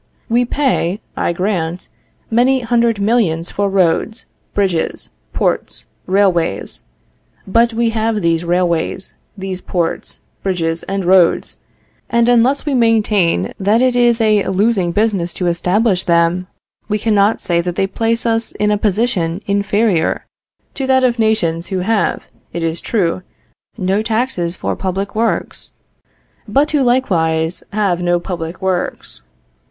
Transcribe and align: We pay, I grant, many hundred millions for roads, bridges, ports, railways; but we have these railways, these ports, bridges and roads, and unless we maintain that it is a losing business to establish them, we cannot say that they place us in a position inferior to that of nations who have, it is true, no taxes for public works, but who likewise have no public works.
We 0.29 0.45
pay, 0.45 0.99
I 1.15 1.31
grant, 1.31 1.87
many 2.31 2.61
hundred 2.61 2.99
millions 2.99 3.51
for 3.51 3.69
roads, 3.69 4.25
bridges, 4.55 5.11
ports, 5.31 5.85
railways; 6.07 6.81
but 7.45 7.73
we 7.75 7.91
have 7.91 8.19
these 8.23 8.43
railways, 8.43 9.13
these 9.37 9.61
ports, 9.61 10.19
bridges 10.41 10.81
and 10.89 11.05
roads, 11.05 11.57
and 12.09 12.27
unless 12.27 12.65
we 12.65 12.73
maintain 12.73 13.53
that 13.59 13.79
it 13.79 13.95
is 13.95 14.19
a 14.19 14.43
losing 14.47 14.91
business 14.91 15.35
to 15.35 15.45
establish 15.45 16.03
them, 16.05 16.47
we 16.89 16.97
cannot 16.97 17.39
say 17.39 17.61
that 17.61 17.75
they 17.75 17.85
place 17.85 18.25
us 18.25 18.53
in 18.53 18.71
a 18.71 18.79
position 18.79 19.39
inferior 19.45 20.25
to 20.73 20.87
that 20.87 21.03
of 21.03 21.19
nations 21.19 21.67
who 21.67 21.81
have, 21.81 22.23
it 22.53 22.63
is 22.63 22.81
true, 22.81 23.21
no 23.77 24.01
taxes 24.01 24.55
for 24.55 24.75
public 24.75 25.13
works, 25.13 25.73
but 26.47 26.71
who 26.71 26.81
likewise 26.81 27.61
have 27.71 28.01
no 28.01 28.19
public 28.19 28.63
works. 28.63 29.21